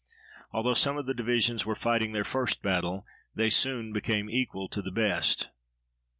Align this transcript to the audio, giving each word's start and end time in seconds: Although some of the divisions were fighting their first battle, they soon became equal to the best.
Although 0.51 0.73
some 0.73 0.97
of 0.97 1.05
the 1.05 1.13
divisions 1.13 1.63
were 1.63 1.75
fighting 1.75 2.11
their 2.11 2.23
first 2.23 2.63
battle, 2.63 3.05
they 3.35 3.51
soon 3.51 3.93
became 3.93 4.31
equal 4.31 4.67
to 4.69 4.81
the 4.81 4.89
best. 4.89 5.49